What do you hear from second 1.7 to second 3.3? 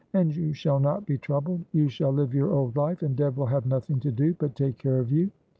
you shall live your old life, and